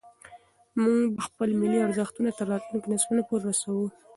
[0.81, 3.87] موږ به خپل ملي ارزښتونه تر راتلونکو نسلونو پورې رسوو.